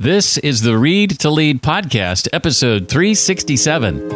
[0.00, 4.10] This is the Read to Lead podcast, episode 367.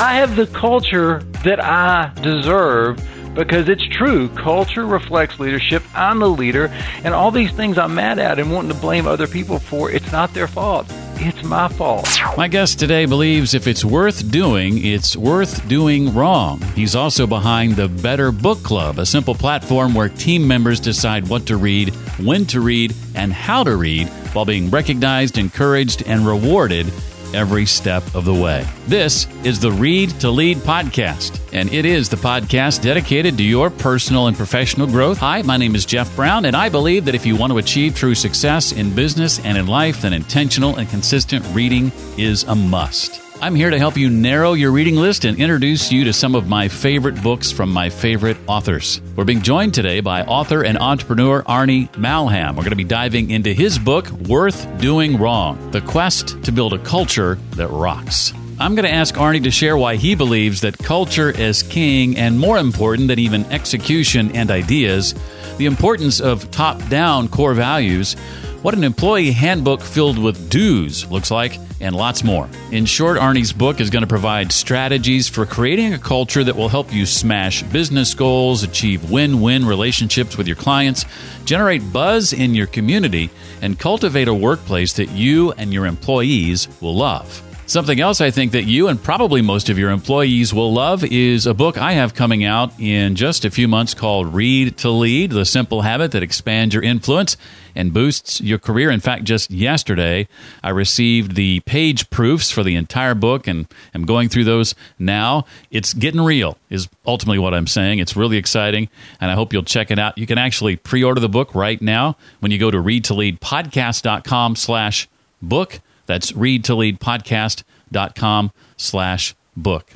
[0.00, 4.30] I have the culture that I deserve because it's true.
[4.30, 5.82] Culture reflects leadership.
[5.94, 6.68] I'm the leader,
[7.04, 10.10] and all these things I'm mad at and wanting to blame other people for, it's
[10.10, 10.90] not their fault.
[11.20, 12.08] It's my fault.
[12.36, 16.60] My guest today believes if it's worth doing, it's worth doing wrong.
[16.76, 21.44] He's also behind the Better Book Club, a simple platform where team members decide what
[21.46, 21.88] to read,
[22.20, 26.86] when to read, and how to read while being recognized, encouraged, and rewarded
[27.34, 28.66] every step of the way.
[28.86, 33.70] This is the Read to Lead podcast, and it is the podcast dedicated to your
[33.70, 35.18] personal and professional growth.
[35.18, 37.94] Hi, my name is Jeff Brown, and I believe that if you want to achieve
[37.94, 43.27] true success in business and in life, then intentional and consistent reading is a must.
[43.40, 46.48] I'm here to help you narrow your reading list and introduce you to some of
[46.48, 49.00] my favorite books from my favorite authors.
[49.14, 52.56] We're being joined today by author and entrepreneur Arnie Malham.
[52.56, 56.72] We're going to be diving into his book, Worth Doing Wrong The Quest to Build
[56.72, 58.32] a Culture That Rocks.
[58.58, 62.40] I'm going to ask Arnie to share why he believes that culture is king and
[62.40, 65.14] more important than even execution and ideas,
[65.58, 68.16] the importance of top down core values,
[68.62, 72.48] what an employee handbook filled with do's looks like, and lots more.
[72.72, 76.68] In short, Arnie's book is going to provide strategies for creating a culture that will
[76.68, 81.04] help you smash business goals, achieve win win relationships with your clients,
[81.44, 83.30] generate buzz in your community,
[83.62, 87.47] and cultivate a workplace that you and your employees will love.
[87.68, 91.44] Something else I think that you and probably most of your employees will love is
[91.44, 95.32] a book I have coming out in just a few months called Read to Lead
[95.32, 97.36] The Simple Habit That Expands Your Influence
[97.74, 98.90] and Boosts Your Career.
[98.90, 100.28] In fact, just yesterday,
[100.62, 105.44] I received the page proofs for the entire book and I'm going through those now.
[105.70, 107.98] It's getting real, is ultimately what I'm saying.
[107.98, 108.88] It's really exciting,
[109.20, 110.16] and I hope you'll check it out.
[110.16, 115.06] You can actually pre order the book right now when you go to readtoleadpodcast.com slash
[115.42, 115.80] book.
[116.08, 119.92] That's readtoleadpodcast.com slash book.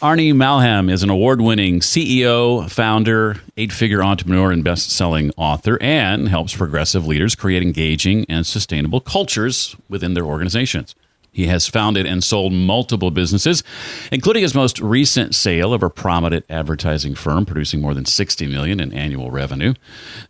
[0.00, 5.76] Arnie Malham is an award winning CEO, founder, eight figure entrepreneur, and best selling author,
[5.82, 10.94] and helps progressive leaders create engaging and sustainable cultures within their organizations.
[11.32, 13.62] He has founded and sold multiple businesses,
[14.10, 18.80] including his most recent sale of a prominent advertising firm producing more than 60 million
[18.80, 19.74] in annual revenue.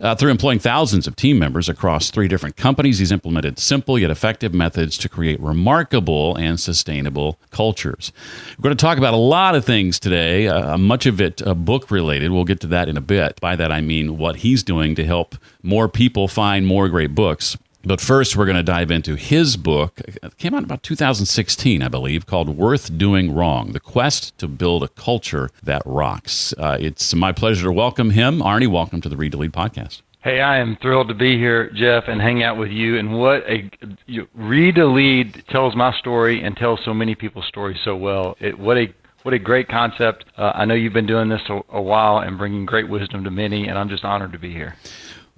[0.00, 4.10] Uh, through employing thousands of team members across three different companies, he's implemented simple yet
[4.10, 8.12] effective methods to create remarkable and sustainable cultures.
[8.58, 11.54] We're going to talk about a lot of things today, uh, much of it uh,
[11.54, 12.32] book related.
[12.32, 13.41] We'll get to that in a bit.
[13.41, 17.56] By that I mean what he's doing to help more people find more great books.
[17.88, 20.03] But first, we're going to dive into his book.
[20.04, 24.82] It came out about 2016, I believe, called Worth Doing Wrong The Quest to Build
[24.82, 26.53] a Culture That Rocks.
[26.59, 28.41] Uh, it's my pleasure to welcome him.
[28.41, 30.03] Arnie, welcome to the Read to Lead podcast.
[30.21, 32.99] Hey, I am thrilled to be here, Jeff, and hang out with you.
[32.99, 33.71] And what a
[34.05, 38.37] you, Read to Lead tells my story and tells so many people's stories so well.
[38.38, 40.26] It, what a what a great concept.
[40.37, 43.31] Uh, I know you've been doing this a, a while and bringing great wisdom to
[43.31, 44.76] many, and I'm just honored to be here.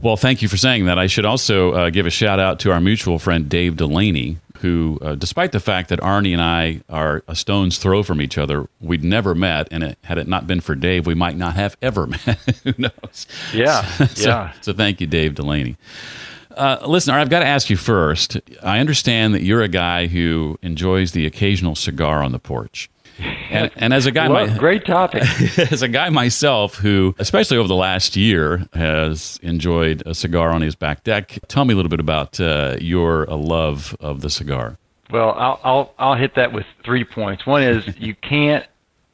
[0.03, 0.99] Well, thank you for saying that.
[0.99, 4.99] I should also uh, give a shout out to our mutual friend Dave Delaney, who,
[5.03, 8.67] uh, despite the fact that Arnie and I are a stone's throw from each other,
[8.81, 9.69] we'd never met.
[9.71, 12.39] And it, had it not been for Dave, we might not have ever met.
[12.65, 13.27] who knows?
[13.53, 13.83] Yeah.
[14.07, 14.53] so, yeah.
[14.63, 15.77] So thank you, Dave Delaney.
[16.57, 18.39] Uh, listen, I've got to ask you first.
[18.63, 22.91] I understand that you're a guy who enjoys the occasional cigar on the porch.
[23.51, 25.23] And, and, as a guy, well, my, great topic.
[25.73, 30.63] as a guy myself, who especially over the last year has enjoyed a cigar on
[30.63, 34.79] his back deck, tell me a little bit about uh, your love of the cigar.
[35.11, 37.45] Well, I'll, I'll I'll hit that with three points.
[37.45, 38.65] One is you can't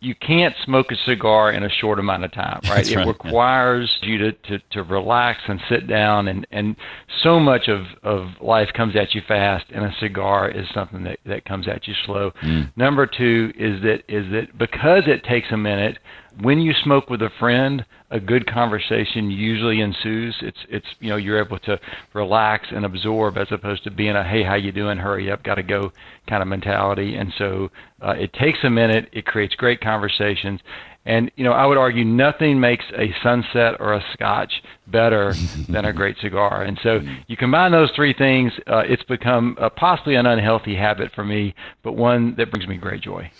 [0.01, 2.77] you can't smoke a cigar in a short amount of time, right?
[2.77, 4.09] That's it right, requires yeah.
[4.09, 6.77] you to, to, to relax and sit down and, and
[7.23, 11.19] so much of, of life comes at you fast and a cigar is something that,
[11.25, 12.31] that comes at you slow.
[12.43, 12.73] Mm.
[12.77, 15.99] Number two is that is that because it takes a minute,
[16.41, 20.37] when you smoke with a friend, a good conversation usually ensues.
[20.43, 21.79] It's it's you know you're able to
[22.12, 25.56] relax and absorb as opposed to being a hey how you doing hurry up got
[25.56, 25.93] to go
[26.29, 27.17] kind of mentality.
[27.17, 27.71] And so
[28.03, 29.09] uh, it takes a minute.
[29.12, 30.61] It creates great conversations.
[31.05, 35.32] And you know I would argue nothing makes a sunset or a scotch better
[35.69, 36.62] than a great cigar.
[36.62, 41.12] And so you combine those three things, uh, it's become uh, possibly an unhealthy habit
[41.15, 43.31] for me, but one that brings me great joy.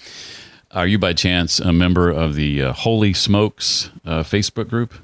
[0.73, 4.95] Are you by chance a member of the uh, Holy Smokes uh, Facebook group?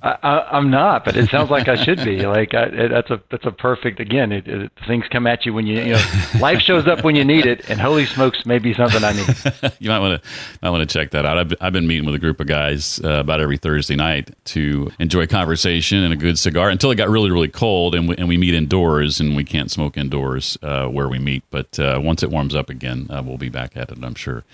[0.00, 2.24] I, am not, but it sounds like I should be.
[2.24, 3.98] Like I, it, that's a that's a perfect.
[3.98, 6.04] Again, it, it, things come at you when you you know
[6.40, 9.72] life shows up when you need it, and holy smokes, maybe something I need.
[9.80, 10.28] you might want to
[10.62, 11.36] might want to check that out.
[11.36, 14.88] I've I've been meeting with a group of guys uh, about every Thursday night to
[15.00, 18.28] enjoy conversation and a good cigar until it got really really cold, and we, and
[18.28, 21.42] we meet indoors, and we can't smoke indoors uh, where we meet.
[21.50, 23.98] But uh, once it warms up again, uh, we'll be back at it.
[24.00, 24.44] I'm sure.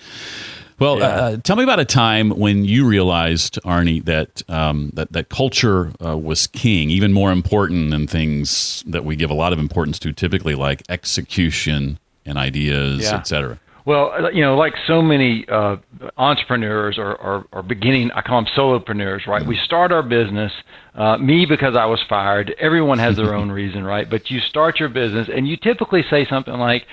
[0.77, 1.05] Well, yeah.
[1.05, 5.93] uh, tell me about a time when you realized, Arnie, that um, that that culture
[6.05, 9.99] uh, was king, even more important than things that we give a lot of importance
[9.99, 13.15] to, typically like execution and ideas, yeah.
[13.15, 13.59] etc.
[13.85, 15.77] Well, uh, you know, like so many uh,
[16.17, 19.41] entrepreneurs or, or, or, beginning, I call them solopreneurs, right?
[19.41, 19.49] Mm-hmm.
[19.49, 20.51] We start our business,
[20.95, 22.55] uh, me because I was fired.
[22.59, 24.09] Everyone has their own reason, right?
[24.09, 26.87] But you start your business and you typically say something like,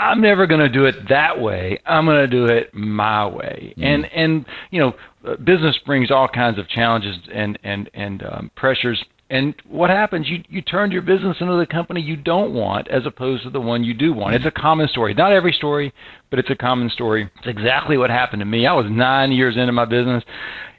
[0.00, 1.78] I'm never going to do it that way.
[1.84, 3.74] I'm going to do it my way.
[3.76, 3.84] Mm.
[3.84, 9.04] And and you know, business brings all kinds of challenges and and and um, pressures.
[9.28, 10.26] And what happens?
[10.26, 13.60] You you turn your business into the company you don't want, as opposed to the
[13.60, 14.34] one you do want.
[14.34, 15.12] It's a common story.
[15.12, 15.92] Not every story,
[16.30, 17.30] but it's a common story.
[17.38, 18.66] It's exactly what happened to me.
[18.66, 20.24] I was nine years into my business.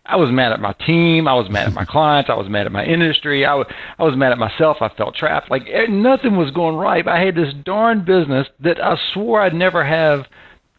[0.06, 1.28] I was mad at my team.
[1.28, 2.30] I was mad at my clients.
[2.30, 3.46] I was mad at my industry.
[3.46, 3.68] I was,
[4.00, 4.78] I was mad at myself.
[4.82, 5.52] I felt trapped.
[5.52, 7.08] Like eh, nothing was going right.
[7.08, 10.26] I had this darn business that I swore I'd never have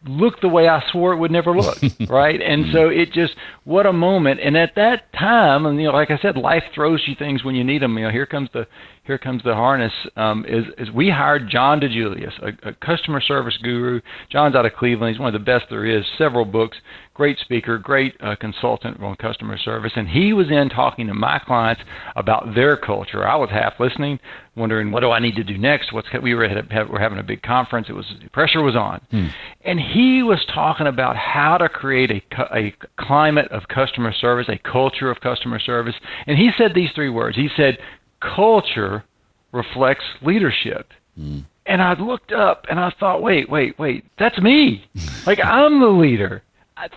[0.05, 1.77] look the way I swore it would never look,
[2.09, 2.41] right?
[2.41, 4.39] And so it just what a moment.
[4.41, 7.55] And at that time, and you know, like I said, life throws you things when
[7.55, 7.97] you need them.
[7.97, 8.67] You know, here comes the
[9.03, 9.93] here comes the harness.
[10.15, 14.01] Um, is is we hired John DiJulius, a, a customer service guru.
[14.29, 15.15] John's out of Cleveland.
[15.15, 16.05] He's one of the best there is.
[16.17, 16.77] Several books,
[17.13, 21.39] great speaker, great uh, consultant on customer service, and he was in talking to my
[21.39, 21.81] clients
[22.15, 23.27] about their culture.
[23.27, 24.19] I was half listening,
[24.55, 25.93] wondering what do I need to do next.
[25.93, 27.87] What's we were at, we're having a big conference.
[27.89, 29.27] It was pressure was on, hmm.
[29.63, 32.21] and he was talking about how to create a
[32.55, 35.95] a climate of customer service, a culture of customer service,
[36.27, 37.35] and he said these three words.
[37.35, 37.77] He said
[38.19, 39.03] culture
[39.51, 40.91] reflects leadership.
[41.19, 41.45] Mm.
[41.65, 44.85] And I looked up and I thought, wait, wait, wait, that's me.
[45.25, 46.43] like I'm the leader.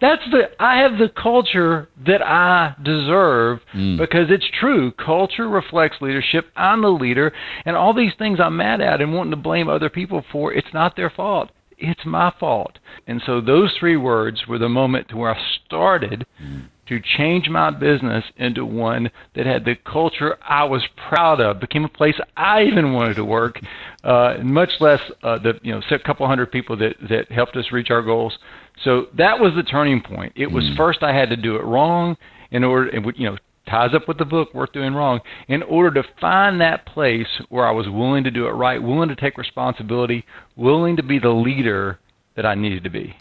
[0.01, 3.99] That's the I have the culture that I deserve mm.
[3.99, 4.93] because it's true.
[4.93, 6.47] Culture reflects leadership.
[6.57, 7.33] I'm the leader,
[7.65, 10.73] and all these things I'm mad at and wanting to blame other people for, it's
[10.73, 11.51] not their fault.
[11.79, 12.79] It's my fault.
[13.07, 17.49] And so those three words were the moment to where I started mm to change
[17.49, 22.15] my business into one that had the culture I was proud of, became a place
[22.37, 23.61] I even wanted to work,
[24.05, 27.73] uh, much less uh, the you know a couple hundred people that that helped us
[27.73, 28.39] reach our goals.
[28.85, 30.33] So that was the turning point.
[30.37, 30.77] It was mm.
[30.77, 32.17] first I had to do it wrong
[32.51, 33.37] in order, and you know
[33.69, 37.67] ties up with the book worth doing wrong in order to find that place where
[37.67, 40.25] I was willing to do it right, willing to take responsibility,
[40.55, 41.99] willing to be the leader
[42.37, 43.17] that I needed to be.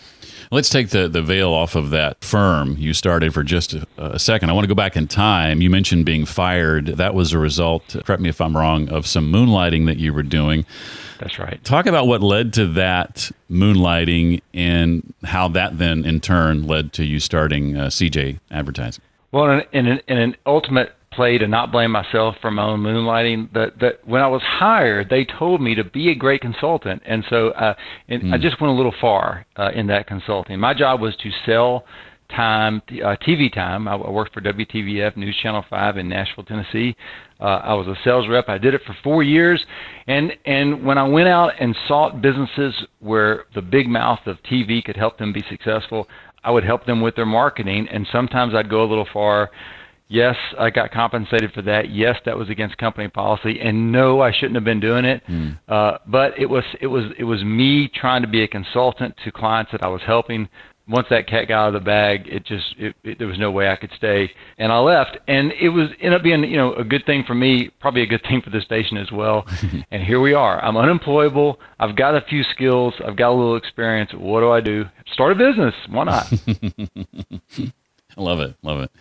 [0.52, 4.20] Let's take the, the veil off of that firm you started for just a, a,
[4.20, 4.50] second.
[4.50, 5.62] I want to go back in time.
[5.62, 6.88] You mentioned being fired.
[6.88, 10.24] That was a result, correct me if I'm wrong, of some moonlighting that you were
[10.24, 10.66] doing.
[11.20, 11.64] That's right.
[11.64, 17.06] Talk about what led to that moonlighting and how that then, in turn, led to
[17.06, 19.04] you starting uh, CJ Advertising.
[19.32, 22.82] Well, in, in, an, in an ultimate play to not blame myself for my own
[22.82, 23.54] moonlighting.
[23.54, 27.24] That that when I was hired, they told me to be a great consultant, and
[27.30, 27.74] so uh,
[28.08, 28.34] and mm.
[28.34, 30.60] I just went a little far uh, in that consulting.
[30.60, 31.86] My job was to sell
[32.30, 33.88] time, uh, TV time.
[33.88, 36.96] I, I worked for WTVF News Channel Five in Nashville, Tennessee.
[37.40, 38.50] Uh, I was a sales rep.
[38.50, 39.64] I did it for four years,
[40.08, 44.84] and and when I went out and sought businesses where the big mouth of TV
[44.84, 46.08] could help them be successful,
[46.44, 49.52] I would help them with their marketing, and sometimes I'd go a little far
[50.08, 51.90] Yes, I got compensated for that.
[51.90, 55.24] Yes, that was against company policy, and no, I shouldn't have been doing it.
[55.28, 55.58] Mm.
[55.68, 59.32] Uh, but it was it was it was me trying to be a consultant to
[59.32, 60.48] clients that I was helping.
[60.88, 63.50] Once that cat got out of the bag, it just it, it, there was no
[63.50, 64.30] way I could stay,
[64.60, 65.18] and I left.
[65.28, 68.06] And it was ended up being you know a good thing for me, probably a
[68.06, 69.48] good thing for the station as well.
[69.90, 70.64] and here we are.
[70.64, 71.60] I'm unemployable.
[71.80, 72.94] I've got a few skills.
[73.04, 74.12] I've got a little experience.
[74.14, 74.86] What do I do?
[75.14, 75.74] Start a business.
[75.90, 76.32] Why not?
[78.18, 78.92] Love it, love it.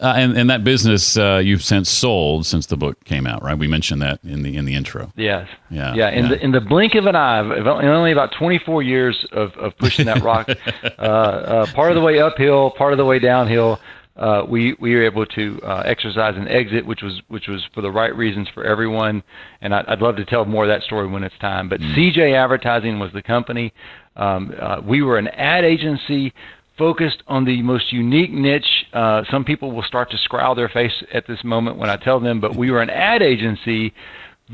[0.00, 3.56] Uh, and and that business uh, you've since sold since the book came out, right?
[3.56, 5.12] We mentioned that in the in the intro.
[5.16, 5.48] Yes.
[5.70, 5.94] Yeah.
[5.94, 6.10] Yeah.
[6.10, 6.30] In yeah.
[6.30, 10.06] the in the blink of an eye, in only about 24 years of, of pushing
[10.06, 10.48] that rock,
[10.98, 13.78] uh, uh, part of the way uphill, part of the way downhill,
[14.16, 17.82] uh, we we were able to uh, exercise an exit, which was which was for
[17.82, 19.22] the right reasons for everyone.
[19.60, 21.68] And I, would love to tell more of that story when it's time.
[21.68, 21.94] But mm.
[21.94, 23.72] CJ Advertising was the company.
[24.16, 24.52] Um,
[24.84, 26.34] we were an ad agency
[26.80, 28.86] focused on the most unique niche.
[28.94, 32.18] Uh, some people will start to scowl their face at this moment when I tell
[32.18, 33.92] them, but we were an ad agency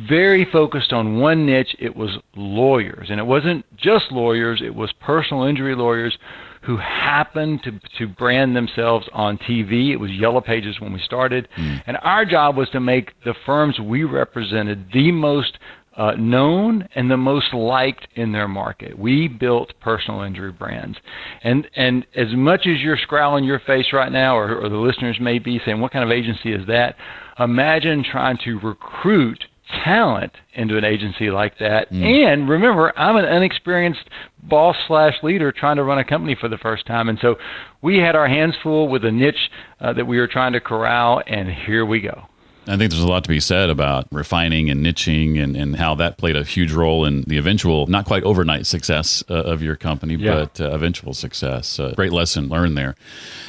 [0.08, 1.76] very focused on one niche.
[1.78, 3.10] It was lawyers.
[3.10, 6.18] And it wasn't just lawyers, it was personal injury lawyers
[6.62, 9.92] who happened to, to brand themselves on TV.
[9.92, 11.46] It was Yellow Pages when we started.
[11.56, 11.82] Mm.
[11.86, 15.58] And our job was to make the firms we represented the most
[15.96, 18.98] uh, known and the most liked in their market.
[18.98, 20.98] We built personal injury brands,
[21.42, 25.16] and and as much as you're scowling your face right now, or, or the listeners
[25.20, 26.96] may be saying, "What kind of agency is that?"
[27.38, 29.44] Imagine trying to recruit
[29.84, 31.90] talent into an agency like that.
[31.90, 32.04] Mm.
[32.04, 34.08] And remember, I'm an unexperienced
[34.44, 37.36] boss slash leader trying to run a company for the first time, and so
[37.82, 39.50] we had our hands full with a niche
[39.80, 42.26] uh, that we were trying to corral, and here we go.
[42.68, 45.94] I think there's a lot to be said about refining and niching and, and how
[45.96, 49.76] that played a huge role in the eventual, not quite overnight success uh, of your
[49.76, 50.34] company, yeah.
[50.34, 51.78] but uh, eventual success.
[51.78, 52.96] Uh, great lesson learned there.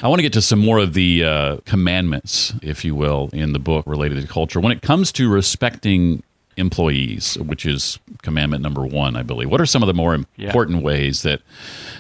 [0.04, 3.54] I want to get to some more of the uh, commandments, if you will, in
[3.54, 4.60] the book related to culture.
[4.60, 6.22] When it comes to respecting
[6.58, 10.78] employees, which is commandment number one, I believe, what are some of the more important
[10.78, 10.84] yeah.
[10.84, 11.42] ways that,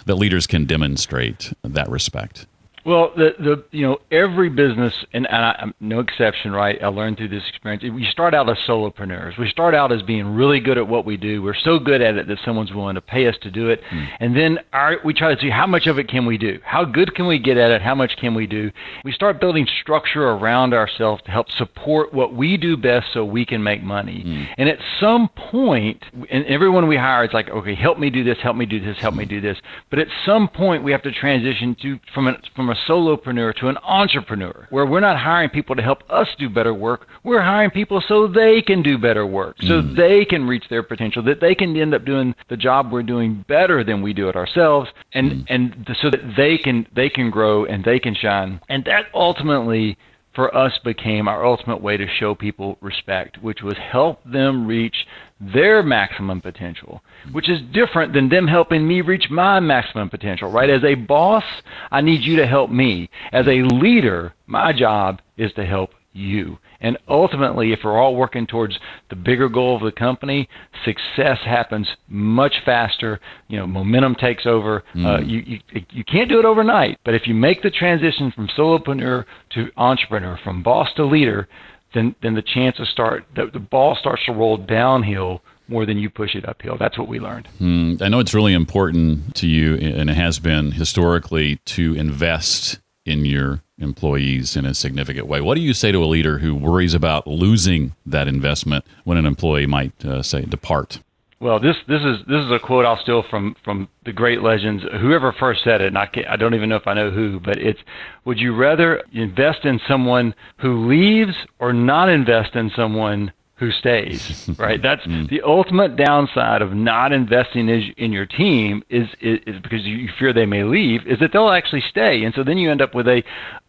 [0.06, 2.46] that leaders can demonstrate that respect?
[2.88, 6.82] Well, the the you know every business and, and I, am no exception, right?
[6.82, 7.84] I learned through this experience.
[7.84, 9.38] We start out as solopreneurs.
[9.38, 11.44] We start out as being really good at what we do.
[11.44, 14.08] We're so good at it that someone's willing to pay us to do it, mm.
[14.22, 16.60] and then our, we try to see how much of it can we do.
[16.64, 17.82] How good can we get at it?
[17.82, 18.72] How much can we do?
[19.04, 23.46] We start building structure around ourselves to help support what we do best, so we
[23.46, 24.24] can make money.
[24.26, 24.48] Mm.
[24.60, 28.38] And at some point, and everyone we hire is like, okay, help me do this,
[28.42, 29.58] help me do this, help me do this.
[29.90, 33.68] But at some point, we have to transition to from a, from a solopreneur to
[33.68, 37.08] an entrepreneur, where we're not hiring people to help us do better work.
[37.24, 39.96] We're hiring people so they can do better work, so mm.
[39.96, 43.46] they can reach their potential, that they can end up doing the job we're doing
[43.48, 45.46] better than we do it ourselves, and mm.
[45.50, 48.60] and so that they can they can grow and they can shine.
[48.70, 49.98] And that ultimately
[50.38, 54.96] for us became our ultimate way to show people respect, which was help them reach
[55.42, 57.02] their maximum potential,
[57.32, 60.70] which is different than them helping me reach my maximum potential, right?
[60.70, 61.44] As a boss,
[61.90, 63.10] I need you to help me.
[63.32, 66.60] As a leader, my job is to help you.
[66.82, 68.78] And ultimately, if we're all working towards
[69.10, 70.48] the bigger goal of the company,
[70.86, 73.20] success happens much faster.
[73.48, 74.84] You know, momentum takes over.
[74.96, 75.06] Mm.
[75.06, 75.60] Uh, you, you
[75.92, 80.40] you can't do it overnight, but if you make the transition from solopreneur to entrepreneur,
[80.44, 81.48] from boss to leader,
[81.94, 86.10] then then the chances start the, the ball starts to roll downhill more than you
[86.10, 86.78] push it uphill.
[86.80, 87.48] That's what we learned.
[87.60, 88.02] Mm.
[88.02, 93.26] I know it's really important to you, and it has been historically, to invest in
[93.26, 95.40] your employees in a significant way.
[95.40, 99.26] What do you say to a leader who worries about losing that investment when an
[99.26, 101.00] employee might uh, say depart?
[101.40, 104.84] Well, this this is this is a quote I'll steal from from the great legends.
[105.00, 107.58] Whoever first said it, and I I don't even know if I know who, but
[107.58, 107.80] it's:
[108.26, 114.50] Would you rather invest in someone who leaves or not invest in someone who stays,
[114.58, 114.82] right?
[114.82, 115.30] That's mm.
[115.30, 120.32] the ultimate downside of not investing in your team is, is, is because you fear
[120.32, 123.08] they may leave, is that they'll actually stay, and so then you end up with
[123.08, 123.24] a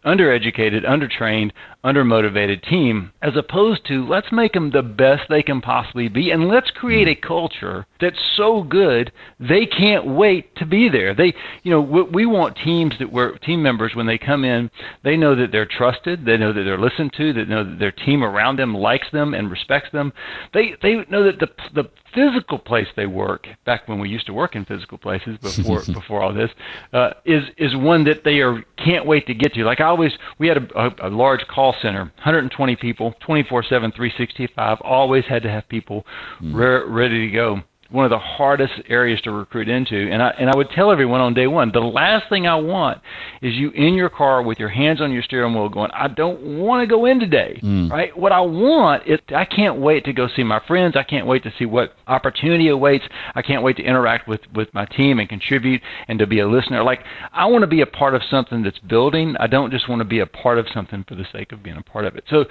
[0.09, 1.53] undereducated, undertrained,
[1.85, 6.49] undermotivated team, as opposed to let's make them the best they can possibly be, and
[6.49, 11.15] let's create a culture that's so good they can't wait to be there.
[11.15, 14.71] They, you know, we want teams that were team members when they come in,
[15.05, 17.93] they know that they're trusted, they know that they're listened to, they know that their
[17.93, 20.13] team around them likes them and respects them.
[20.55, 24.33] They they know that the the physical place they work, back when we used to
[24.33, 26.51] work in physical places before before all this,
[26.93, 29.65] uh, is is one that they are can't wait to get to.
[29.65, 34.79] Like I always, we had a, a, a large call center, 120 people, 24/7, 365.
[34.83, 36.07] Always had to have people
[36.41, 36.55] mm.
[36.55, 39.97] re- ready to go one of the hardest areas to recruit into.
[39.97, 43.01] And I and I would tell everyone on day one, the last thing I want
[43.41, 46.59] is you in your car with your hands on your steering wheel going, I don't
[46.59, 47.59] want to go in today.
[47.63, 47.91] Mm.
[47.91, 48.17] Right?
[48.17, 50.97] What I want is I can't wait to go see my friends.
[50.97, 53.05] I can't wait to see what opportunity awaits.
[53.35, 56.49] I can't wait to interact with, with my team and contribute and to be a
[56.49, 56.83] listener.
[56.83, 57.01] Like
[57.33, 59.35] I want to be a part of something that's building.
[59.41, 61.79] I don't just want to be a part of something for the sake of being
[61.79, 62.25] a part of it.
[62.29, 62.45] So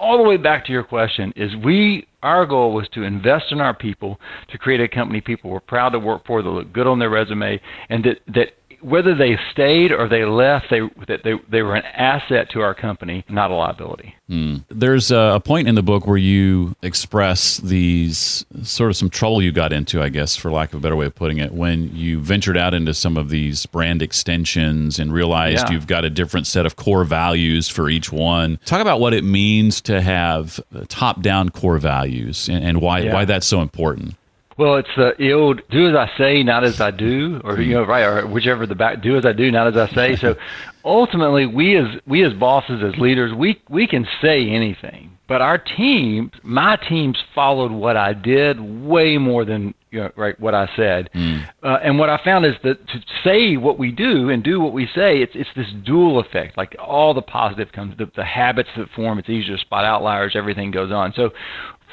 [0.00, 3.60] all the way back to your question is we our goal was to invest in
[3.60, 6.86] our people to create a company people were proud to work for that looked good
[6.86, 7.60] on their resume
[7.90, 8.48] and that that
[8.84, 13.24] whether they stayed or they left, they they they were an asset to our company,
[13.28, 14.14] not a liability.
[14.28, 14.58] Hmm.
[14.68, 19.52] There's a point in the book where you express these sort of some trouble you
[19.52, 22.20] got into, I guess, for lack of a better way of putting it, when you
[22.20, 25.72] ventured out into some of these brand extensions and realized yeah.
[25.72, 28.58] you've got a different set of core values for each one.
[28.64, 33.14] Talk about what it means to have top-down core values and, and why yeah.
[33.14, 34.14] why that's so important.
[34.56, 37.82] Well, it's the, old "do as I say, not as I do," or you know,
[37.84, 40.36] right, or whichever the back "do as I do, not as I say." So,
[40.84, 45.58] ultimately, we as we as bosses, as leaders, we we can say anything, but our
[45.58, 50.68] team, my teams, followed what I did way more than you know, right what I
[50.76, 51.08] said.
[51.14, 51.48] Mm.
[51.62, 54.72] Uh, and what I found is that to say what we do and do what
[54.72, 56.56] we say, it's it's this dual effect.
[56.56, 59.18] Like all the positive comes, the, the habits that form.
[59.18, 60.34] It's easier to spot outliers.
[60.34, 61.12] Everything goes on.
[61.14, 61.30] So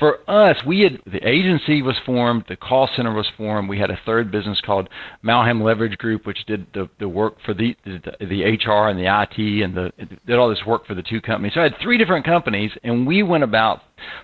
[0.01, 3.70] for us, we had the agency was formed, the call center was formed.
[3.70, 4.89] We had a third business called
[5.24, 9.05] Malham Leverage Group, which did the, the work for the, the the HR and the
[9.05, 9.91] IT and the
[10.25, 11.53] did all this work for the two companies.
[11.53, 13.84] So I had three different companies, and we went about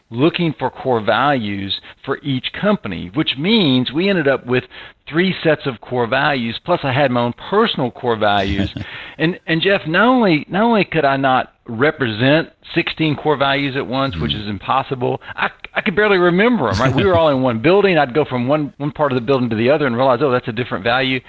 [0.09, 4.63] looking for core values for each company, which means we ended up with
[5.09, 6.59] three sets of core values.
[6.65, 8.73] Plus, I had my own personal core values,
[9.17, 13.85] and and Jeff, not only not only could I not represent 16 core values at
[13.85, 14.41] once, which mm-hmm.
[14.41, 15.21] is impossible.
[15.35, 16.79] I, I could barely remember them.
[16.79, 17.97] Right, we were all in one building.
[17.97, 20.31] I'd go from one one part of the building to the other and realize, oh,
[20.31, 21.19] that's a different value.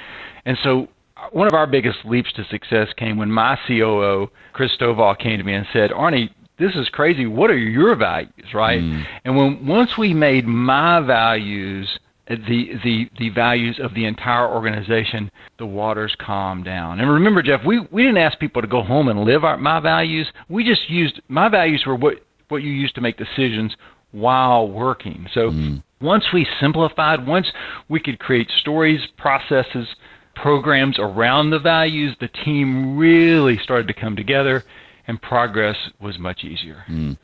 [0.45, 4.71] And so, uh, one of our biggest leaps to success came when my COO Chris
[4.79, 7.27] Stovall came to me and said, Arnie, this is crazy.
[7.27, 8.81] What are your values, right?
[8.81, 9.05] Mm.
[9.25, 11.89] And when once we made my values
[12.29, 17.01] the the the values of the entire organization, the waters calmed down.
[17.01, 19.81] And remember, Jeff, we we didn't ask people to go home and live our, my
[19.81, 20.27] values.
[20.49, 22.17] We just used my values were what
[22.49, 23.75] what you use to make decisions
[24.11, 25.27] while working.
[25.33, 25.83] So mm.
[26.01, 27.47] once we simplified, once
[27.89, 29.87] we could create stories, processes,
[30.35, 34.65] programs around the values, the team really started to come together
[35.09, 36.85] and progress was much easier.
[36.87, 37.17] Mm.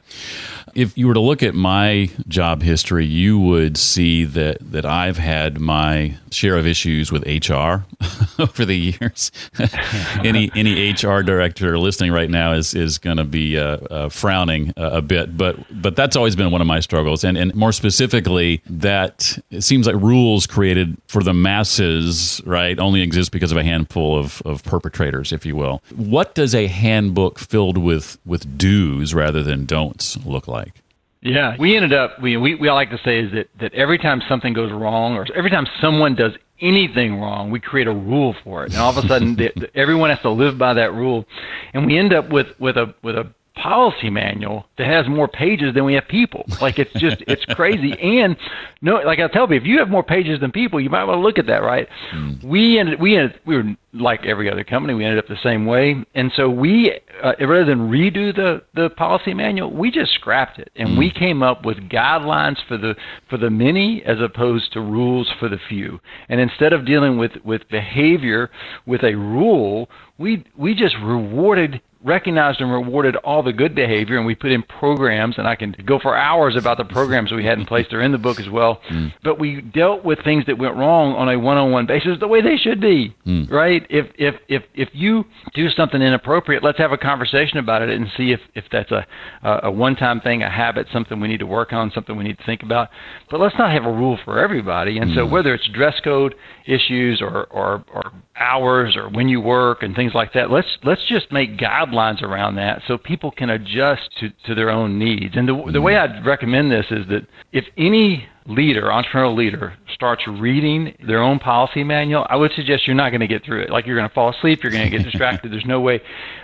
[0.75, 5.19] If you were to look at my job history, you would see that that I've
[5.19, 7.85] had my share of issues with HR
[8.39, 9.31] over the years.
[10.25, 14.73] any any HR director listening right now is is going to be uh, uh, frowning
[14.79, 18.63] a bit, but but that's always been one of my struggles, and and more specifically,
[18.67, 23.65] that it seems like rules created for the masses, right, only exist because of a
[23.65, 25.83] handful of of perpetrators, if you will.
[25.95, 30.83] What does a handbook filled with with do's rather than don'ts look like?
[31.23, 33.99] Yeah, we ended up we we we all like to say is that that every
[33.99, 38.35] time something goes wrong or every time someone does anything wrong, we create a rule
[38.45, 40.93] for it, and all of a sudden the, the, everyone has to live by that
[40.93, 41.25] rule,
[41.73, 45.75] and we end up with with a with a policy manual that has more pages
[45.75, 46.45] than we have people.
[46.61, 47.93] Like it's just it's crazy.
[48.01, 48.37] And
[48.83, 51.19] no, like I tell you, if you have more pages than people, you might want
[51.19, 51.89] to look at that, right?
[52.13, 52.43] Mm.
[52.45, 55.67] We ended we ended we were like every other company, we ended up the same
[55.67, 56.05] way.
[56.15, 60.71] And so we uh, rather than redo the the policy manual, we just scrapped it
[60.75, 60.99] and mm.
[60.99, 62.97] we came up with guidelines for the
[63.31, 66.01] for the many as opposed to rules for the few.
[66.29, 68.51] And instead of dealing with with behavior
[68.85, 69.89] with a rule,
[70.19, 74.63] we we just rewarded recognized and rewarded all the good behavior, and we put in
[74.63, 77.87] programs, and I can go for hours about the programs we had in place.
[77.91, 78.83] They're in the book as well.
[78.91, 79.13] Mm.
[79.25, 82.57] But we dealt with things that went wrong on a one-on-one basis the way they
[82.57, 83.51] should be, mm.
[83.51, 83.87] right?
[83.89, 88.07] If if if if you do something inappropriate, let's have a conversation about it and
[88.17, 89.07] see if if that's a
[89.43, 92.45] a one-time thing, a habit, something we need to work on, something we need to
[92.45, 92.91] think about.
[93.31, 94.99] But let's not have a rule for everybody.
[94.99, 95.15] And mm.
[95.15, 96.35] so whether it's dress code
[96.67, 101.03] issues or or or hours or when you work and things like that, let's let's
[101.09, 105.37] just make guidelines guidelines around that so people can adjust to, to their own needs.
[105.37, 110.23] And the, the way I'd recommend this is that if any leader, entrepreneurial leader, starts
[110.27, 113.71] reading their own policy manual, I would suggest you're not going to get through it.
[113.71, 115.53] Like you're going to fall asleep, you're going to get distracted.
[115.53, 116.01] There's no way.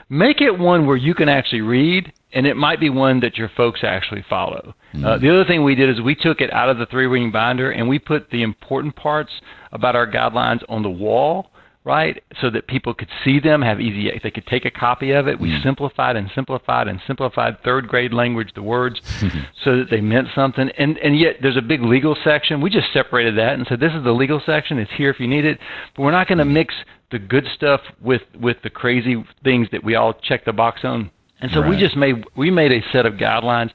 [0.08, 3.50] Make it one where you can actually read, and it might be one that your
[3.56, 4.74] folks actually follow.
[4.94, 5.04] Mm-hmm.
[5.04, 7.30] Uh, the other thing we did is we took it out of the three ring
[7.30, 9.30] binder and we put the important parts
[9.72, 11.50] about our guidelines on the wall
[11.84, 12.22] right?
[12.40, 15.40] So that people could see them, have easy, they could take a copy of it.
[15.40, 15.62] We mm.
[15.62, 19.00] simplified and simplified and simplified third grade language, the words,
[19.64, 20.70] so that they meant something.
[20.78, 22.60] And and yet there's a big legal section.
[22.60, 24.78] We just separated that and said this is the legal section.
[24.78, 25.58] It's here if you need it,
[25.96, 26.52] but we're not going to mm.
[26.52, 26.74] mix
[27.10, 31.10] the good stuff with with the crazy things that we all check the box on.
[31.40, 31.70] And so right.
[31.70, 33.70] we just made we made a set of guidelines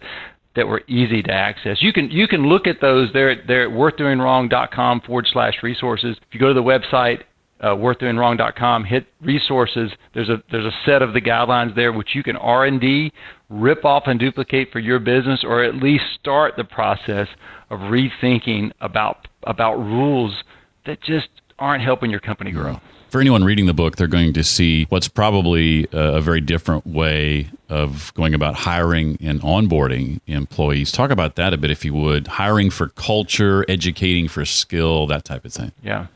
[0.56, 1.82] that were easy to access.
[1.82, 3.10] You can you can look at those.
[3.14, 6.18] They're at, they're at worthdoingwrong.com forward slash resources.
[6.22, 7.24] If you go to the website,
[7.62, 9.92] uh, worthdoingwrong.com, hit resources.
[10.14, 13.12] There's a there's a set of the guidelines there which you can R and D,
[13.50, 17.28] rip off and duplicate for your business, or at least start the process
[17.70, 20.44] of rethinking about about rules
[20.86, 22.80] that just aren't helping your company grow.
[23.10, 27.50] For anyone reading the book, they're going to see what's probably a very different way
[27.70, 30.92] of going about hiring and onboarding employees.
[30.92, 32.28] Talk about that a bit, if you would.
[32.28, 35.72] Hiring for culture, educating for skill, that type of thing.
[35.82, 36.08] Yeah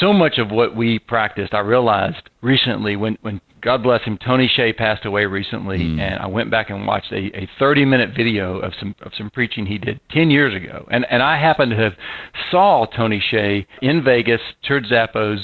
[0.00, 4.50] so much of what we practiced, I realized recently when, when God bless him, Tony
[4.56, 6.00] Hsieh passed away recently, mm.
[6.00, 9.30] and I went back and watched a, a 30 minute video of some of some
[9.30, 11.92] preaching he did 10 years ago, and and I happened to have
[12.50, 15.40] saw Tony Hsieh in Vegas, toured Zappos,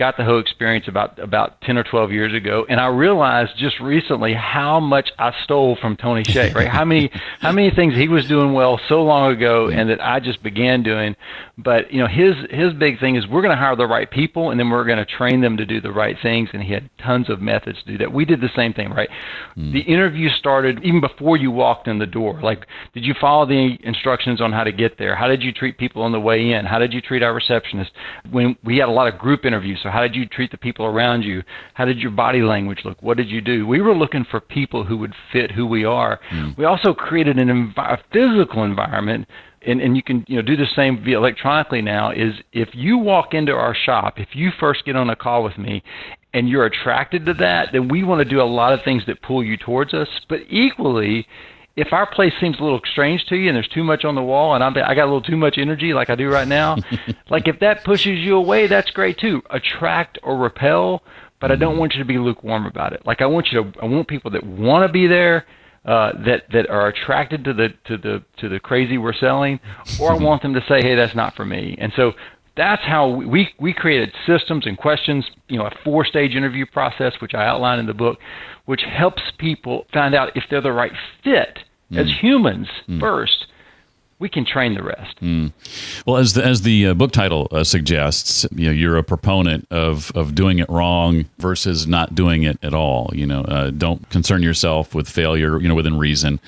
[0.00, 3.78] got the whole experience about about 10 or 12 years ago and I realized just
[3.80, 6.66] recently how much I stole from Tony Hsieh, right?
[6.66, 7.10] how many
[7.40, 10.82] how many things he was doing well so long ago and that I just began
[10.82, 11.16] doing.
[11.58, 14.50] But, you know, his his big thing is we're going to hire the right people
[14.50, 16.88] and then we're going to train them to do the right things and he had
[16.98, 18.12] tons of methods to do that.
[18.12, 19.10] We did the same thing, right?
[19.56, 19.72] Mm.
[19.72, 22.40] The interview started even before you walked in the door.
[22.42, 25.14] Like, did you follow the instructions on how to get there?
[25.14, 26.64] How did you treat people on the way in?
[26.64, 27.90] How did you treat our receptionist?
[28.30, 30.86] When we had a lot of group interviews, so how did you treat the people
[30.86, 31.42] around you?
[31.74, 33.02] How did your body language look?
[33.02, 33.66] What did you do?
[33.66, 36.20] We were looking for people who would fit who we are.
[36.32, 36.56] Mm.
[36.56, 39.26] We also created an env- a physical environment
[39.62, 42.98] and, and you can you know do the same via electronically now is if you
[42.98, 45.82] walk into our shop if you first get on a call with me
[46.32, 49.20] and you're attracted to that then we want to do a lot of things that
[49.22, 51.26] pull you towards us but equally
[51.76, 54.22] if our place seems a little strange to you and there's too much on the
[54.22, 56.76] wall and I'm, I got a little too much energy like I do right now,
[57.30, 59.42] like if that pushes you away, that's great too.
[59.50, 61.02] Attract or repel,
[61.40, 63.06] but I don't want you to be lukewarm about it.
[63.06, 65.46] Like I want you to, I want people that want to be there,
[65.84, 69.58] uh, that that are attracted to the to the to the crazy we're selling,
[69.98, 71.74] or I want them to say, hey, that's not for me.
[71.78, 72.12] And so
[72.56, 77.14] that's how we we created systems and questions, you know, a four stage interview process,
[77.20, 78.18] which I outline in the book,
[78.66, 81.60] which helps people find out if they're the right fit
[81.90, 81.98] mm.
[81.98, 83.00] as humans mm.
[83.00, 83.46] first
[84.20, 85.18] we can train the rest.
[85.20, 85.52] Mm.
[86.06, 89.66] Well, as the, as the uh, book title uh, suggests, you know, you're a proponent
[89.70, 93.10] of, of doing it wrong versus not doing it at all.
[93.14, 95.58] You know, uh, don't concern yourself with failure.
[95.58, 96.38] You know, within reason.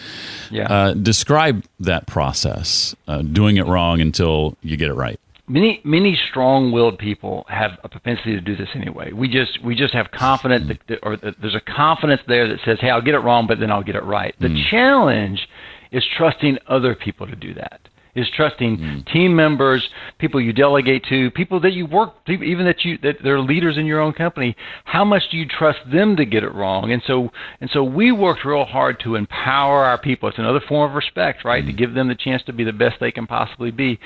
[0.50, 0.70] Yeah.
[0.70, 5.18] Uh, describe that process, uh, doing it wrong until you get it right
[5.52, 9.12] many many strong-willed people have a propensity to do this anyway.
[9.12, 12.58] We just we just have confidence that, that, or that there's a confidence there that
[12.64, 14.70] says, "Hey, I'll get it wrong, but then I'll get it right." The mm.
[14.70, 15.46] challenge
[15.92, 17.80] is trusting other people to do that.
[18.14, 19.06] Is trusting mm.
[19.10, 19.88] team members,
[20.18, 23.86] people you delegate to, people that you work, even that you that they're leaders in
[23.86, 24.54] your own company.
[24.84, 26.92] How much do you trust them to get it wrong?
[26.92, 27.30] And so
[27.62, 30.28] and so we worked real hard to empower our people.
[30.28, 31.64] It's another form of respect, right?
[31.64, 31.68] Mm.
[31.68, 33.98] To give them the chance to be the best they can possibly be.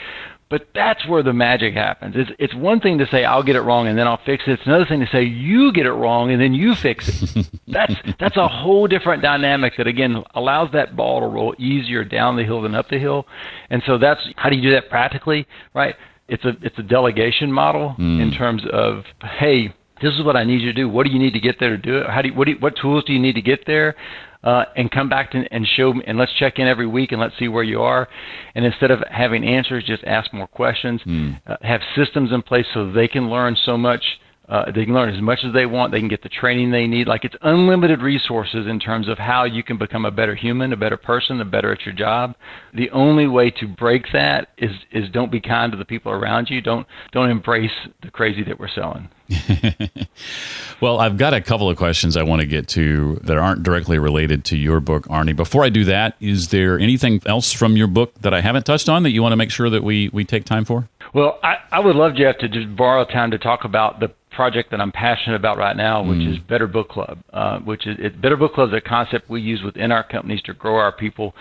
[0.48, 2.14] But that's where the magic happens.
[2.16, 4.52] It's it's one thing to say I'll get it wrong and then I'll fix it.
[4.52, 7.50] It's another thing to say you get it wrong and then you fix it.
[7.68, 12.36] that's that's a whole different dynamic that again allows that ball to roll easier down
[12.36, 13.26] the hill than up the hill.
[13.70, 15.96] And so that's how do you do that practically, right?
[16.28, 18.22] It's a it's a delegation model mm.
[18.22, 19.02] in terms of
[19.38, 20.88] hey, this is what I need you to do.
[20.88, 22.06] What do you need to get there to do it?
[22.08, 23.96] How do you, what do you, what tools do you need to get there?
[24.44, 27.38] Uh, and come back to, and show and let's check in every week and let's
[27.38, 28.08] see where you are.
[28.54, 31.00] And instead of having answers, just ask more questions.
[31.06, 31.40] Mm.
[31.46, 34.04] Uh, have systems in place so they can learn so much.
[34.48, 35.90] Uh, they can learn as much as they want.
[35.90, 37.08] They can get the training they need.
[37.08, 40.76] Like it's unlimited resources in terms of how you can become a better human, a
[40.76, 42.36] better person, a better at your job.
[42.72, 46.48] The only way to break that is is don't be kind to the people around
[46.48, 46.60] you.
[46.60, 49.08] Don't don't embrace the crazy that we're selling.
[50.80, 53.98] well, I've got a couple of questions I want to get to that aren't directly
[53.98, 55.34] related to your book, Arnie.
[55.34, 58.88] Before I do that, is there anything else from your book that I haven't touched
[58.88, 60.88] on that you want to make sure that we, we take time for?
[61.12, 64.70] Well, I, I would love, Jeff, to just borrow time to talk about the project
[64.70, 66.32] that I'm passionate about right now, which mm.
[66.32, 67.18] is Better Book Club.
[67.32, 70.42] Uh, which is it, Better Book Club is a concept we use within our companies
[70.42, 71.34] to grow our people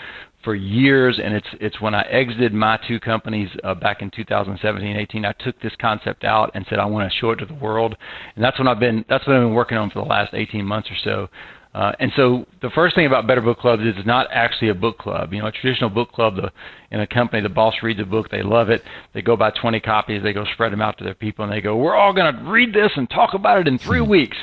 [0.45, 4.95] for years, and it's it's when I exited my two companies uh, back in 2017,
[4.95, 5.25] 18.
[5.25, 7.97] I took this concept out and said I want to show it to the world,
[8.35, 10.65] and that's when I've been that's what I've been working on for the last 18
[10.65, 11.29] months or so.
[11.75, 14.73] Uh, and so the first thing about Better Book Clubs is it's not actually a
[14.73, 15.33] book club.
[15.33, 16.49] You know, a traditional book club, the,
[16.89, 18.81] in a company, the boss reads a book, they love it,
[19.13, 21.59] they go buy 20 copies, they go spread them out to their people, and they
[21.59, 24.37] go, we're all going to read this and talk about it in three weeks.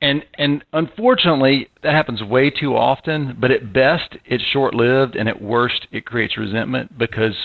[0.00, 5.28] And and unfortunately that happens way too often but at best it's short lived and
[5.28, 7.36] at worst it creates resentment because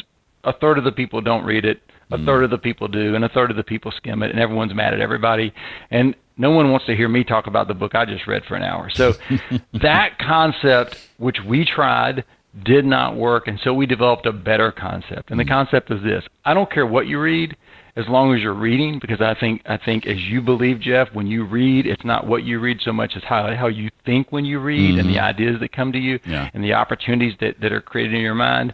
[0.43, 2.25] a third of the people don't read it a mm.
[2.25, 4.73] third of the people do and a third of the people skim it and everyone's
[4.73, 5.53] mad at everybody.
[5.91, 8.55] And no one wants to hear me talk about the book i just read for
[8.55, 8.89] an hour.
[8.89, 9.13] So
[9.73, 12.23] that concept which we tried
[12.63, 15.31] did not work and so we developed a better concept.
[15.31, 15.49] And the mm.
[15.49, 16.23] concept is this.
[16.45, 17.55] I don't care what you read
[17.97, 21.25] as long as you're reading, because I think I think as you believe, Jeff, when
[21.25, 24.45] you read, it's not what you read so much as how how you think when
[24.45, 24.99] you read mm-hmm.
[24.99, 25.25] and the mm-hmm.
[25.25, 26.49] ideas that come to you yeah.
[26.53, 28.73] and the opportunities that, that are created in your mind.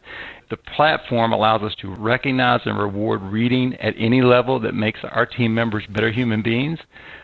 [0.49, 5.25] The platform allows us to recognize and reward reading at any level that makes our
[5.25, 6.77] team members better human beings.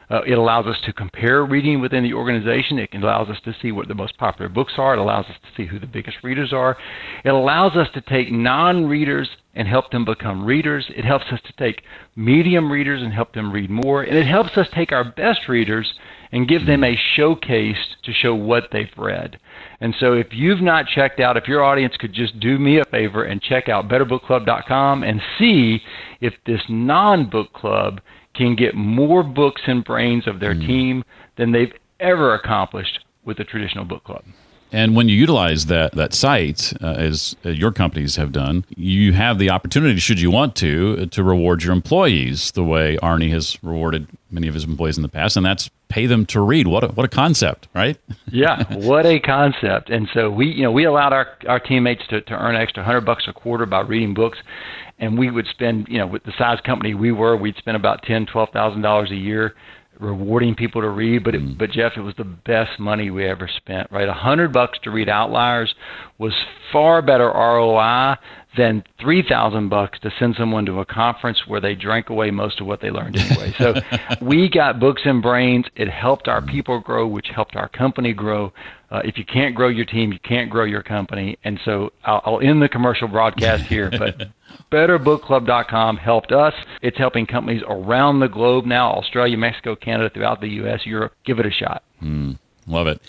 [0.09, 2.79] Uh, it allows us to compare reading within the organization.
[2.79, 4.93] It allows us to see what the most popular books are.
[4.93, 6.77] It allows us to see who the biggest readers are.
[7.23, 10.85] It allows us to take non readers and help them become readers.
[10.89, 11.83] It helps us to take
[12.15, 14.03] medium readers and help them read more.
[14.03, 15.93] And it helps us take our best readers
[16.31, 19.39] and give them a showcase to show what they've read.
[19.81, 22.85] And so if you've not checked out, if your audience could just do me a
[22.85, 25.81] favor and check out betterbookclub.com and see
[26.21, 28.01] if this non book club
[28.39, 30.65] can get more books and brains of their mm.
[30.65, 31.03] team
[31.37, 34.23] than they've ever accomplished with a traditional book club.
[34.71, 39.13] And when you utilize that that site, uh, as uh, your companies have done, you
[39.13, 43.57] have the opportunity, should you want to, to reward your employees the way Arnie has
[43.63, 46.67] rewarded many of his employees in the past, and that's pay them to read.
[46.67, 47.97] What a, what a concept, right?
[48.31, 49.89] yeah, what a concept.
[49.89, 53.01] And so we, you know, we allowed our our teammates to, to earn extra hundred
[53.01, 54.37] bucks a quarter by reading books,
[54.99, 58.03] and we would spend, you know, with the size company we were, we'd spend about
[58.03, 59.55] ten, twelve thousand dollars a year
[59.99, 61.57] rewarding people to read, but it, mm.
[61.57, 63.91] but Jeff, it was the best money we ever spent.
[63.91, 65.73] Right, a hundred bucks to read Outliers
[66.17, 66.33] was
[66.71, 68.15] far better ROI
[68.57, 72.59] than three thousand bucks to send someone to a conference where they drank away most
[72.61, 73.53] of what they learned anyway.
[73.57, 73.73] so
[74.21, 75.65] we got books and brains.
[75.75, 78.53] It helped our people grow, which helped our company grow.
[78.91, 81.37] Uh, if you can't grow your team, you can't grow your company.
[81.43, 84.15] And so I'll, I'll end the commercial broadcast here, but
[84.71, 86.53] BetterBookClub.com helped us.
[86.81, 91.13] It's helping companies around the globe now Australia, Mexico, Canada, throughout the U.S., Europe.
[91.25, 91.83] Give it a shot.
[92.01, 93.01] Mm, love it.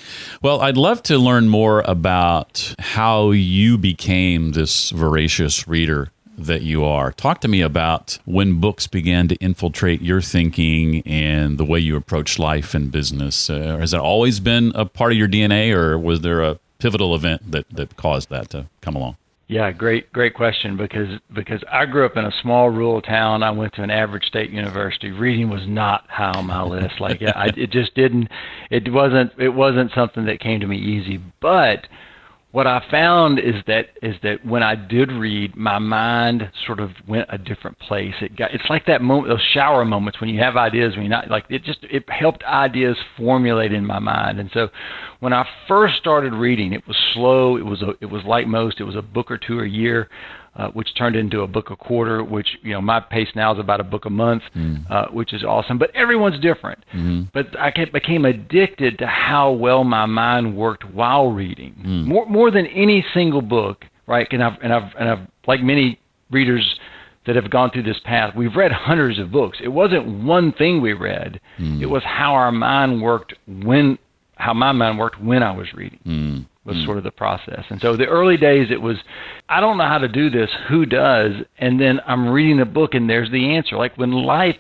[0.42, 6.84] Well, I'd love to learn more about how you became this voracious reader that you
[6.84, 7.12] are.
[7.12, 11.96] Talk to me about when books began to infiltrate your thinking and the way you
[11.96, 13.50] approach life and business.
[13.50, 17.14] Uh, has that always been a part of your DNA, or was there a pivotal
[17.14, 19.16] event that, that caused that to come along?
[19.50, 20.76] Yeah, great, great question.
[20.76, 23.42] Because because I grew up in a small rural town.
[23.42, 25.10] I went to an average state university.
[25.10, 27.00] Reading was not high on my list.
[27.00, 28.28] Like I, it just didn't.
[28.70, 29.32] It wasn't.
[29.40, 31.20] It wasn't something that came to me easy.
[31.40, 31.88] But
[32.52, 36.90] what I found is that is that when I did read, my mind sort of
[37.06, 38.14] went a different place.
[38.20, 41.10] It got it's like that moment, those shower moments when you have ideas when you're
[41.10, 44.40] not like it just it helped ideas formulate in my mind.
[44.40, 44.68] And so
[45.20, 47.56] when I first started reading, it was slow.
[47.56, 48.80] It was a it was like most.
[48.80, 50.08] It was a book or two a year
[50.60, 53.58] uh, which turned into a book a quarter, which you know my pace now is
[53.58, 54.84] about a book a month, mm.
[54.90, 55.78] uh, which is awesome.
[55.78, 56.84] But everyone's different.
[56.94, 57.22] Mm-hmm.
[57.32, 62.04] But I became addicted to how well my mind worked while reading, mm.
[62.04, 64.28] more more than any single book, right?
[64.32, 65.98] And I've and I've and I've like many
[66.30, 66.78] readers
[67.26, 69.58] that have gone through this path, we've read hundreds of books.
[69.62, 71.80] It wasn't one thing we read; mm.
[71.80, 73.98] it was how our mind worked when
[74.40, 76.00] how my mind worked when I was reading.
[76.06, 76.84] Mm was mm.
[76.84, 77.64] sort of the process.
[77.70, 78.96] And so the early days, it was,
[79.48, 80.50] I don't know how to do this.
[80.68, 81.32] Who does?
[81.58, 83.76] And then I'm reading the book, and there's the answer.
[83.76, 84.56] Like when life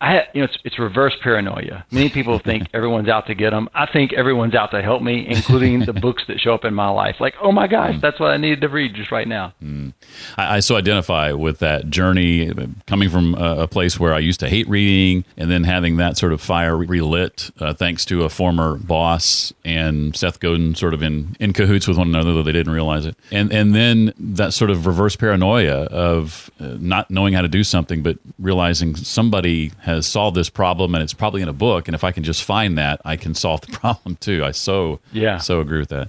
[0.00, 1.84] I, you know, it's, it's reverse paranoia.
[1.90, 3.68] Many people think everyone's out to get them.
[3.74, 6.88] I think everyone's out to help me, including the books that show up in my
[6.88, 7.16] life.
[7.20, 8.00] Like, oh my gosh, mm.
[8.00, 9.54] that's what I needed to read just right now.
[9.62, 9.92] Mm.
[10.36, 12.52] I, I, so identify with that journey,
[12.86, 16.16] coming from a, a, place where I used to hate reading, and then having that
[16.16, 21.02] sort of fire relit, uh, thanks to a former boss and Seth Godin, sort of
[21.02, 23.16] in, in cahoots with one another, though they didn't realize it.
[23.30, 27.62] And and then that sort of reverse paranoia of uh, not knowing how to do
[27.62, 31.94] something, but realizing somebody has solved this problem and it's probably in a book and
[31.94, 34.44] if i can just find that i can solve the problem too.
[34.44, 35.38] I so yeah.
[35.38, 36.08] so agree with that.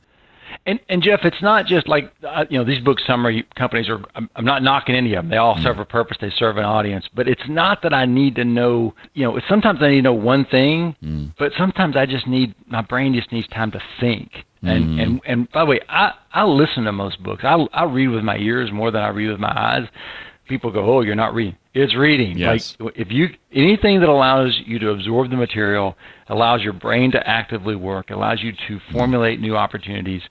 [0.65, 4.01] And and jeff it's not just like uh, you know these book summary companies are
[4.15, 5.29] I'm, I'm not knocking any of them.
[5.29, 5.63] They all mm.
[5.63, 6.17] serve a purpose.
[6.19, 7.07] They serve an audience.
[7.15, 10.13] But it's not that i need to know you know sometimes i need to know
[10.13, 11.33] one thing mm.
[11.37, 14.31] but sometimes i just need my brain just needs time to think.
[14.61, 15.01] And mm.
[15.01, 17.43] and and by the way i i listen to most books.
[17.43, 19.87] I i read with my ears more than i read with my eyes
[20.49, 22.37] people go, "Oh, you're not reading." It's reading.
[22.37, 22.75] Yes.
[22.79, 25.95] Like if you anything that allows you to absorb the material,
[26.27, 30.23] allows your brain to actively work, allows you to formulate new opportunities,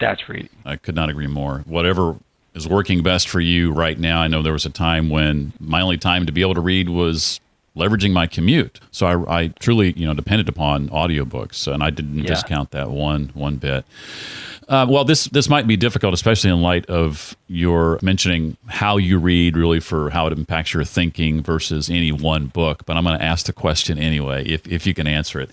[0.00, 0.48] that's reading.
[0.64, 1.62] I could not agree more.
[1.66, 2.16] Whatever
[2.54, 4.20] is working best for you right now.
[4.20, 6.88] I know there was a time when my only time to be able to read
[6.88, 7.40] was
[7.76, 8.80] leveraging my commute.
[8.90, 12.26] So I, I truly, you know, depended upon audiobooks, and I didn't yeah.
[12.26, 13.84] discount that one one bit.
[14.68, 19.18] Uh, well, this this might be difficult, especially in light of your mentioning how you
[19.18, 22.84] read, really for how it impacts your thinking versus any one book.
[22.84, 25.50] But I'm going to ask the question anyway, if if you can answer it.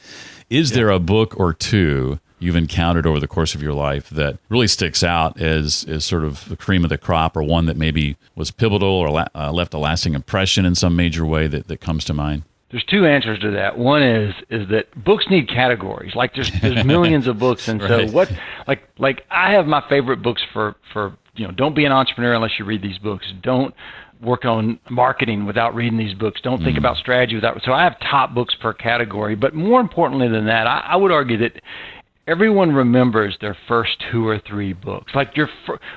[0.50, 0.76] Is yeah.
[0.76, 4.68] there a book or two you've encountered over the course of your life that really
[4.68, 8.18] sticks out as as sort of the cream of the crop, or one that maybe
[8.36, 11.82] was pivotal or la- uh, left a lasting impression in some major way that, that
[11.82, 12.44] comes to mind?
[12.74, 13.78] there's two answers to that.
[13.78, 16.16] One is is that books need categories.
[16.16, 18.10] Like there's there's millions of books, and right.
[18.10, 18.32] so what?
[18.68, 21.54] Like like I have my favorite books for for you know.
[21.54, 23.32] Don't be an entrepreneur unless you read these books.
[23.44, 23.76] Don't
[24.24, 26.42] work on marketing without reading these books.
[26.42, 26.66] Don't mm.
[26.66, 27.62] think about strategy without.
[27.64, 29.36] So I have top books per category.
[29.36, 31.62] But more importantly than that, I, I would argue that
[32.28, 35.14] everyone remembers their first two or three books.
[35.16, 35.50] Like your,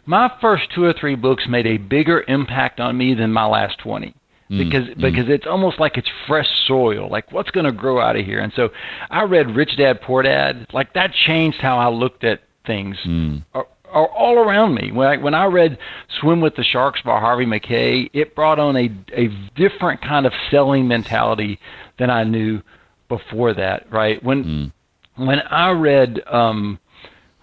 [0.04, 3.78] my first two or three books made a bigger impact on me than my last
[3.78, 4.14] twenty.
[4.50, 5.00] Mm, because mm.
[5.00, 7.08] because it's almost like it's fresh soil.
[7.10, 8.40] Like what's going to grow out of here?
[8.40, 8.68] And so
[9.10, 10.68] I read Rich Dad Poor Dad.
[10.72, 12.96] Like that changed how I looked at things.
[13.06, 13.44] Mm.
[13.54, 14.92] are all around me.
[14.92, 15.78] When I, when I read
[16.20, 20.32] Swim with the Sharks by Harvey Mackay, it brought on a a different kind of
[20.50, 21.58] selling mentality
[21.98, 22.62] than I knew
[23.08, 23.90] before that.
[23.90, 24.72] Right when mm.
[25.16, 26.22] When I read.
[26.26, 26.78] um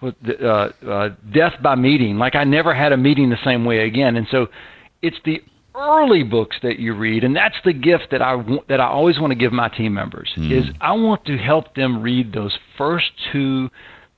[0.02, 2.18] uh, uh, death by meeting.
[2.18, 4.48] Like I never had a meeting the same way again, and so
[5.00, 5.42] it's the
[5.74, 8.36] early books that you read, and that's the gift that I
[8.68, 10.50] that I always want to give my team members mm.
[10.52, 13.70] is I want to help them read those first two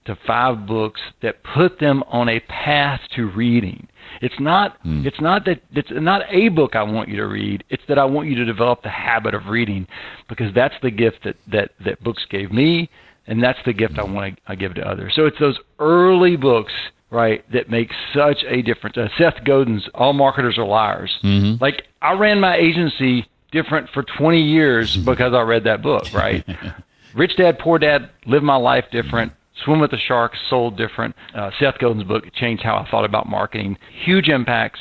[0.07, 3.89] to five books that put them on a path to reading.
[4.23, 5.05] It's not mm.
[5.05, 7.65] it's not that it's not a book I want you to read.
[7.71, 9.87] It's that I want you to develop the habit of reading
[10.29, 12.91] because that's the gift that that that books gave me
[13.27, 15.15] and that's the gift I want to give to others.
[15.15, 16.73] So it's those early books
[17.11, 18.97] right, that make such a difference.
[18.97, 21.17] Uh, Seth Godin's All Marketers Are Liars.
[21.23, 21.63] Mm-hmm.
[21.63, 26.45] Like, I ran my agency different for 20 years because I read that book, right?
[27.15, 29.33] Rich Dad, Poor Dad, Live My Life Different.
[29.65, 31.17] Swim with the Sharks, Sold Different.
[31.35, 33.79] Uh, Seth Godin's book changed how I thought about marketing.
[34.05, 34.81] Huge impacts,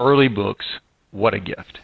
[0.00, 0.64] early books.
[1.12, 1.78] What a gift.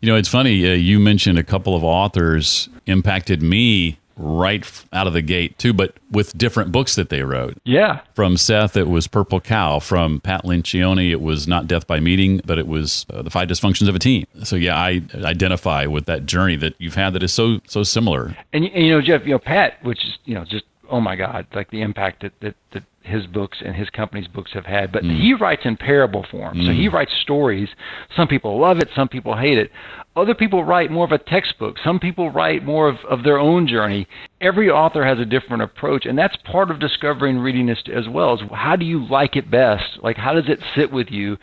[0.00, 0.68] You know, it's funny.
[0.68, 5.72] Uh, you mentioned a couple of authors impacted me right out of the gate too,
[5.72, 7.56] but with different books that they wrote.
[7.64, 8.00] Yeah.
[8.14, 9.78] From Seth, it was Purple Cow.
[9.80, 13.48] From Pat Lencioni, it was not Death by Meeting, but it was uh, the Five
[13.48, 14.26] Dysfunctions of a Team.
[14.44, 18.36] So yeah, I identify with that journey that you've had that is so so similar.
[18.52, 21.16] And, and you know, Jeff, you know, Pat, which is you know just oh my
[21.16, 24.90] God, like the impact that that, that his books and his company's books have had.
[24.90, 25.20] But mm.
[25.20, 26.58] he writes in parable form.
[26.58, 26.66] Mm.
[26.66, 26.92] So he mm.
[26.92, 27.68] writes stories.
[28.16, 29.70] Some people love it, some people hate it.
[30.16, 31.76] Other people write more of a textbook.
[31.82, 34.06] Some people write more of, of their own journey.
[34.40, 38.34] Every author has a different approach, and that's part of discovering reading this as well.
[38.34, 39.98] Is how do you like it best?
[40.02, 41.36] Like how does it sit with you?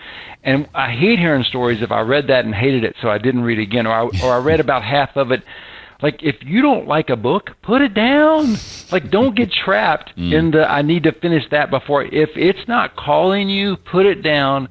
[0.43, 3.43] And I hate hearing stories if I read that and hated it, so I didn't
[3.43, 5.43] read it again, or I, or I read about half of it
[6.01, 8.55] like if you don't like a book, put it down.
[8.91, 10.33] Like don't get trapped mm.
[10.33, 14.23] in the I need to finish that before if it's not calling you, put it
[14.23, 14.67] down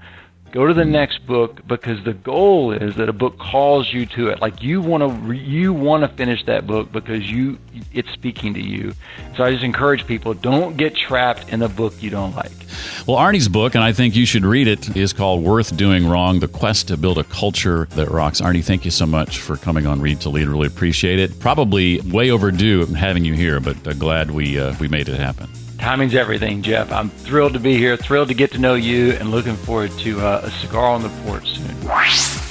[0.52, 4.28] go to the next book because the goal is that a book calls you to
[4.28, 4.40] it.
[4.40, 7.58] Like you want to you want to finish that book because you
[7.92, 8.92] it's speaking to you.
[9.36, 12.52] So i just encourage people don't get trapped in a book you don't like.
[13.06, 16.40] Well arnie's book and i think you should read it is called worth doing wrong
[16.40, 18.40] the quest to build a culture that rocks.
[18.40, 20.48] Arnie thank you so much for coming on read to lead.
[20.48, 21.38] Really appreciate it.
[21.38, 25.48] Probably way overdue having you here but uh, glad we uh, we made it happen
[25.80, 26.92] Timing's everything, Jeff.
[26.92, 30.20] I'm thrilled to be here, thrilled to get to know you, and looking forward to
[30.20, 31.74] uh, a cigar on the porch soon.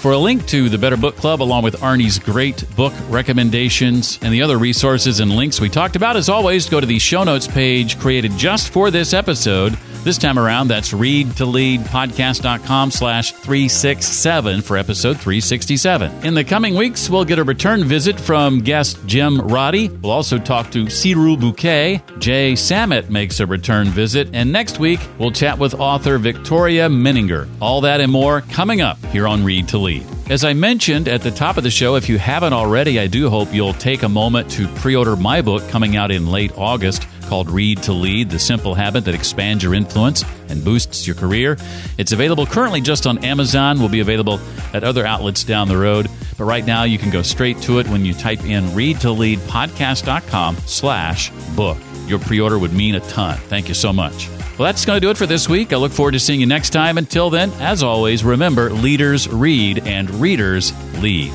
[0.01, 4.33] For a link to the Better Book Club, along with Arnie's great book recommendations and
[4.33, 7.47] the other resources and links we talked about, as always, go to the show notes
[7.47, 9.77] page created just for this episode
[10.09, 16.25] this time around, that's readtoleadpodcast.com slash 367 for episode 367.
[16.25, 19.89] In the coming weeks, we'll get a return visit from guest Jim Roddy.
[19.89, 22.01] We'll also talk to Cyril Bouquet.
[22.17, 24.31] Jay Samit makes a return visit.
[24.33, 27.47] And next week, we'll chat with author Victoria Menninger.
[27.61, 30.07] All that and more coming up here on Read to Lead.
[30.31, 33.29] As I mentioned at the top of the show, if you haven't already, I do
[33.29, 37.07] hope you'll take a moment to pre order my book coming out in late August
[37.29, 41.57] called Read to Lead The Simple Habit That Expands Your Influence and Boosts Your Career.
[41.99, 44.39] It's available currently just on Amazon, will be available
[44.73, 46.09] at other outlets down the road.
[46.37, 51.29] But right now, you can go straight to it when you type in readtoleadpodcast.com slash
[51.55, 51.77] book.
[52.07, 53.37] Your pre order would mean a ton.
[53.37, 54.27] Thank you so much.
[54.57, 55.71] Well, that's going to do it for this week.
[55.71, 56.97] I look forward to seeing you next time.
[56.97, 61.31] Until then, as always, remember leaders read and readers lead.